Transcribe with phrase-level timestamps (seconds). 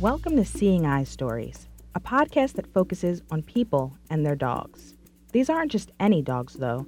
[0.00, 4.94] Welcome to Seeing Eye Stories, a podcast that focuses on people and their dogs.
[5.32, 6.86] These aren't just any dogs, though.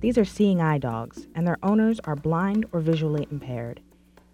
[0.00, 3.80] These are seeing eye dogs, and their owners are blind or visually impaired.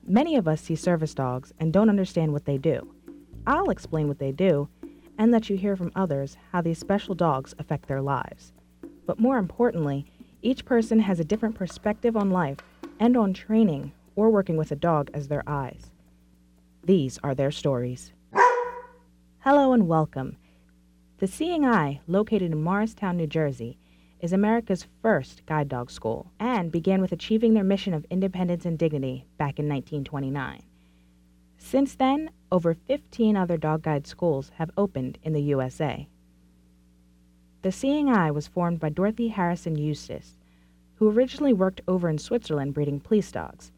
[0.04, 2.92] Many of us see service dogs and don't understand what they do.
[3.46, 4.68] I'll explain what they do
[5.16, 8.52] and let you hear from others how these special dogs affect their lives.
[9.06, 10.04] But more importantly,
[10.42, 12.58] each person has a different perspective on life
[12.98, 15.92] and on training or working with a dog as their eyes.
[16.82, 18.12] These are their stories.
[19.48, 20.38] Hello and welcome.
[21.18, 23.78] The Seeing Eye, located in Morristown, New Jersey,
[24.18, 28.76] is America's first guide dog school and began with achieving their mission of independence and
[28.76, 30.64] dignity back in 1929.
[31.58, 36.08] Since then, over 15 other dog guide schools have opened in the USA.
[37.62, 40.38] The Seeing Eye was formed by Dorothy Harrison Eustis,
[40.96, 43.70] who originally worked over in Switzerland breeding police dogs.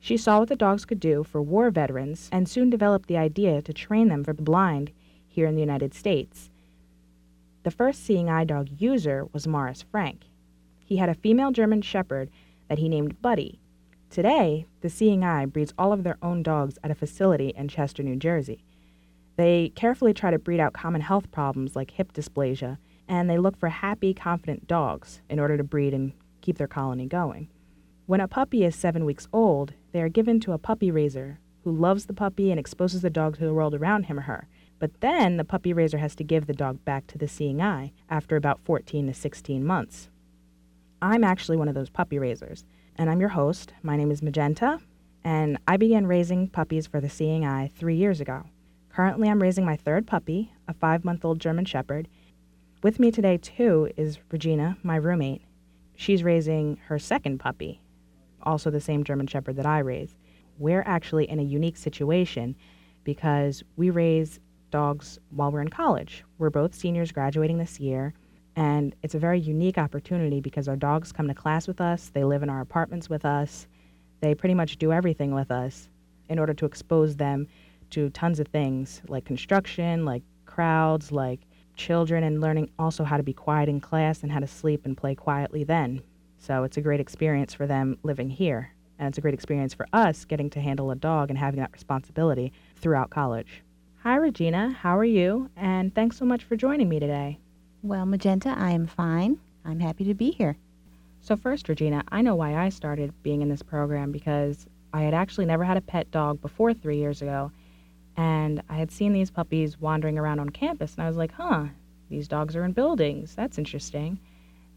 [0.00, 3.62] She saw what the dogs could do for war veterans and soon developed the idea
[3.62, 4.90] to train them for the blind
[5.34, 6.48] here in the United States.
[7.64, 10.26] The first seeing eye dog user was Morris Frank.
[10.84, 12.30] He had a female German Shepherd
[12.68, 13.58] that he named Buddy.
[14.10, 18.04] Today, the Seeing Eye breeds all of their own dogs at a facility in Chester,
[18.04, 18.64] New Jersey.
[19.36, 23.56] They carefully try to breed out common health problems like hip dysplasia, and they look
[23.56, 26.12] for happy, confident dogs in order to breed and
[26.42, 27.48] keep their colony going.
[28.06, 31.72] When a puppy is seven weeks old, they are given to a puppy raiser who
[31.72, 34.46] loves the puppy and exposes the dog to the world around him or her.
[34.78, 37.92] But then the puppy raiser has to give the dog back to the seeing eye
[38.10, 40.08] after about 14 to 16 months.
[41.00, 42.64] I'm actually one of those puppy raisers,
[42.96, 43.72] and I'm your host.
[43.82, 44.80] My name is Magenta,
[45.22, 48.44] and I began raising puppies for the seeing eye three years ago.
[48.90, 52.08] Currently, I'm raising my third puppy, a five month old German Shepherd.
[52.82, 55.42] With me today, too, is Regina, my roommate.
[55.96, 57.80] She's raising her second puppy,
[58.42, 60.16] also the same German Shepherd that I raised.
[60.58, 62.56] We're actually in a unique situation
[63.02, 64.40] because we raise
[64.74, 66.24] dogs while we're in college.
[66.38, 68.12] We're both seniors graduating this year,
[68.56, 72.24] and it's a very unique opportunity because our dogs come to class with us, they
[72.24, 73.68] live in our apartments with us,
[74.20, 75.88] they pretty much do everything with us
[76.28, 77.46] in order to expose them
[77.90, 81.42] to tons of things like construction, like crowds, like
[81.76, 84.96] children, and learning also how to be quiet in class and how to sleep and
[84.96, 86.02] play quietly then.
[86.38, 88.72] So it's a great experience for them living here.
[88.98, 91.72] And it's a great experience for us getting to handle a dog and having that
[91.72, 93.62] responsibility throughout college.
[94.04, 94.68] Hi, Regina.
[94.68, 95.48] How are you?
[95.56, 97.38] And thanks so much for joining me today.
[97.82, 99.38] Well, Magenta, I am fine.
[99.64, 100.58] I'm happy to be here.
[101.22, 105.14] So, first, Regina, I know why I started being in this program because I had
[105.14, 107.50] actually never had a pet dog before three years ago.
[108.18, 111.64] And I had seen these puppies wandering around on campus, and I was like, huh,
[112.10, 113.34] these dogs are in buildings.
[113.34, 114.18] That's interesting.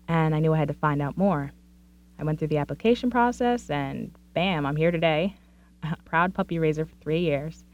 [0.07, 1.51] And I knew I had to find out more.
[2.17, 5.35] I went through the application process, and bam, I'm here today.
[6.05, 7.65] Proud puppy raiser for three years.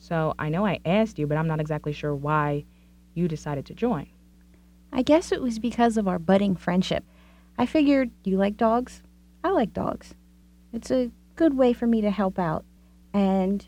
[0.00, 2.64] So I know I asked you, but I'm not exactly sure why
[3.14, 4.08] you decided to join.
[4.92, 7.04] I guess it was because of our budding friendship.
[7.58, 9.02] I figured you like dogs.
[9.44, 10.14] I like dogs.
[10.72, 12.64] It's a good way for me to help out,
[13.12, 13.66] and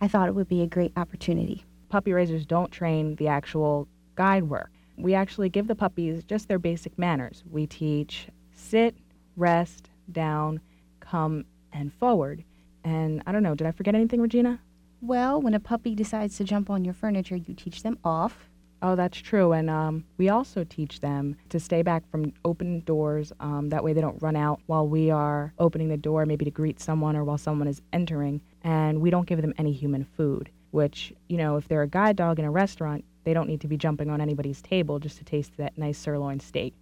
[0.00, 1.64] I thought it would be a great opportunity.
[1.88, 4.70] Puppy raisers don't train the actual guide work.
[4.96, 7.42] We actually give the puppies just their basic manners.
[7.50, 8.94] We teach sit,
[9.36, 10.60] rest, down,
[11.00, 12.44] come, and forward.
[12.84, 14.60] And I don't know, did I forget anything, Regina?
[15.02, 18.50] Well, when a puppy decides to jump on your furniture, you teach them off.
[18.82, 19.52] Oh, that's true.
[19.52, 23.32] And um, we also teach them to stay back from open doors.
[23.40, 26.50] Um, that way they don't run out while we are opening the door, maybe to
[26.50, 28.40] greet someone or while someone is entering.
[28.62, 32.16] And we don't give them any human food, which, you know, if they're a guide
[32.16, 35.24] dog in a restaurant, they don't need to be jumping on anybody's table just to
[35.24, 36.74] taste that nice sirloin steak.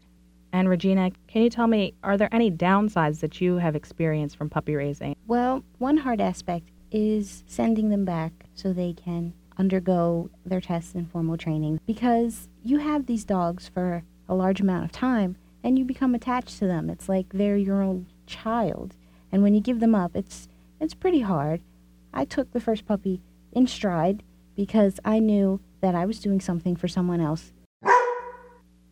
[0.52, 4.48] And Regina, can you tell me, are there any downsides that you have experienced from
[4.48, 5.14] puppy raising?
[5.26, 11.10] Well, one hard aspect is sending them back so they can undergo their tests and
[11.10, 15.84] formal training because you have these dogs for a large amount of time and you
[15.84, 16.88] become attached to them.
[16.88, 18.94] It's like they're your own child.
[19.32, 20.48] And when you give them up, it's
[20.80, 21.60] it's pretty hard.
[22.14, 23.20] I took the first puppy
[23.52, 24.22] in stride
[24.54, 27.52] because I knew that I was doing something for someone else.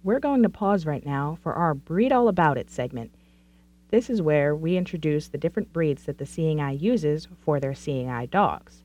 [0.03, 3.13] We're going to pause right now for our Breed All About It segment.
[3.89, 7.75] This is where we introduce the different breeds that the Seeing Eye uses for their
[7.75, 8.83] Seeing Eye dogs.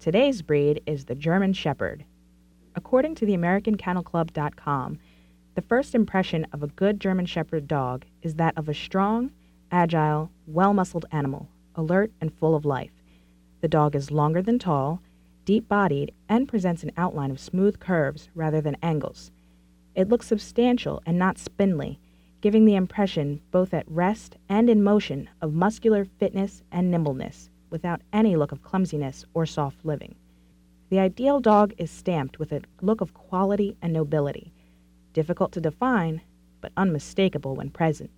[0.00, 2.06] Today's breed is the German Shepherd.
[2.74, 4.98] According to the AmericanKennelClub.com,
[5.54, 9.32] the first impression of a good German Shepherd dog is that of a strong,
[9.70, 13.02] agile, well muscled animal, alert and full of life.
[13.60, 15.02] The dog is longer than tall,
[15.44, 19.30] deep bodied, and presents an outline of smooth curves rather than angles.
[19.94, 22.00] It looks substantial and not spindly,
[22.40, 28.00] giving the impression, both at rest and in motion, of muscular fitness and nimbleness, without
[28.12, 30.14] any look of clumsiness or soft living.
[30.90, 34.52] The ideal dog is stamped with a look of quality and nobility,
[35.12, 36.22] difficult to define,
[36.60, 38.10] but unmistakable when present.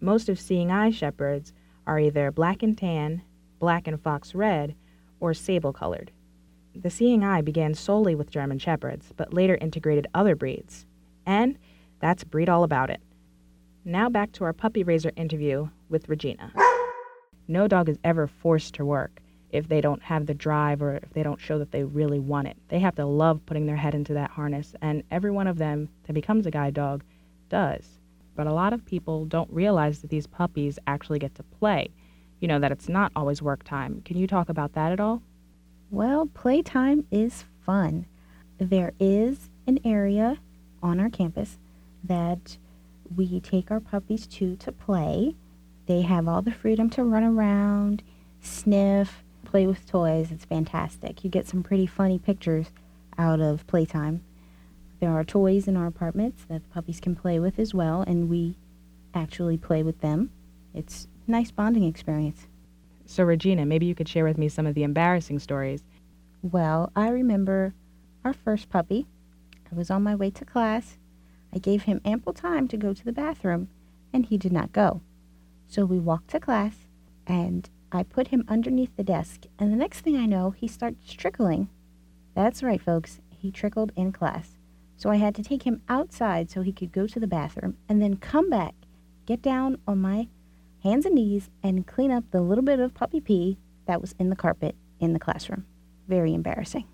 [0.00, 1.52] Most of seeing eye shepherds
[1.86, 3.22] are either black and tan,
[3.58, 4.74] black and fox red,
[5.20, 6.12] or sable colored.
[6.74, 10.86] The seeing eye began solely with German shepherds, but later integrated other breeds.
[11.24, 11.56] And
[12.00, 13.00] that's breed all about it.
[13.86, 16.50] Now back to our puppy raiser interview with Regina.
[17.46, 19.20] No dog is ever forced to work
[19.50, 22.48] if they don't have the drive or if they don't show that they really want
[22.48, 22.56] it.
[22.68, 25.90] They have to love putting their head into that harness, and every one of them
[26.04, 27.04] that becomes a guide dog
[27.50, 28.00] does.
[28.34, 31.90] But a lot of people don't realize that these puppies actually get to play.
[32.40, 34.00] You know, that it's not always work time.
[34.06, 35.20] Can you talk about that at all?
[35.90, 38.06] Well, playtime is fun.
[38.56, 40.38] There is an area
[40.82, 41.58] on our campus
[42.02, 42.56] that
[43.14, 45.34] we take our puppies to to play.
[45.86, 48.02] They have all the freedom to run around,
[48.40, 50.30] sniff, play with toys.
[50.30, 51.22] It's fantastic.
[51.22, 52.72] You get some pretty funny pictures
[53.18, 54.22] out of playtime.
[55.00, 58.28] There are toys in our apartments that the puppies can play with as well, and
[58.28, 58.56] we
[59.14, 60.30] actually play with them.
[60.72, 62.46] It's a nice bonding experience.
[63.06, 65.84] So, Regina, maybe you could share with me some of the embarrassing stories.
[66.42, 67.74] Well, I remember
[68.24, 69.06] our first puppy.
[69.70, 70.96] I was on my way to class.
[71.54, 73.68] I gave him ample time to go to the bathroom,
[74.12, 75.02] and he did not go.
[75.68, 76.74] So we walked to class,
[77.26, 81.14] and I put him underneath the desk, and the next thing I know, he starts
[81.14, 81.68] trickling.
[82.34, 84.56] That's right, folks, he trickled in class.
[84.96, 88.02] So I had to take him outside so he could go to the bathroom and
[88.02, 88.74] then come back,
[89.26, 90.28] get down on my
[90.82, 94.30] hands and knees, and clean up the little bit of puppy pee that was in
[94.30, 95.64] the carpet in the classroom.
[96.08, 96.86] Very embarrassing.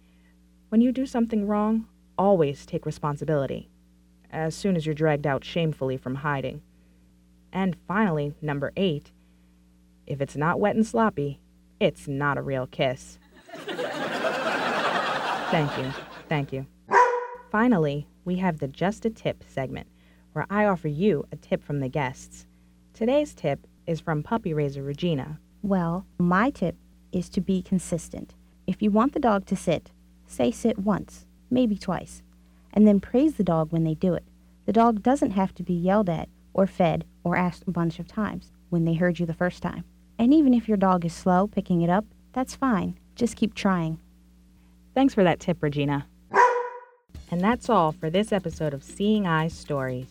[0.69, 1.87] when you do something wrong,
[2.17, 3.69] always take responsibility,
[4.31, 6.61] as soon as you're dragged out shamefully from hiding.
[7.51, 9.11] And finally, number eight,
[10.05, 11.39] if it's not wet and sloppy,
[11.79, 13.19] it's not a real kiss.
[15.49, 15.93] Thank you.
[16.29, 16.65] Thank you.
[17.51, 19.87] Finally, we have the Just a Tip segment,
[20.33, 22.45] where I offer you a tip from the guests.
[22.93, 25.39] Today's tip is from puppy raiser Regina.
[25.61, 26.75] Well, my tip
[27.11, 28.35] is to be consistent.
[28.67, 29.91] If you want the dog to sit,
[30.25, 32.21] say sit once, maybe twice,
[32.73, 34.23] and then praise the dog when they do it.
[34.65, 38.07] The dog doesn't have to be yelled at or fed or asked a bunch of
[38.07, 39.85] times when they heard you the first time.
[40.19, 42.03] And even if your dog is slow picking it up,
[42.33, 42.99] that's fine.
[43.15, 43.99] Just keep trying.
[44.93, 46.07] Thanks for that tip, Regina.
[47.29, 50.07] And that's all for this episode of Seeing Eye Stories.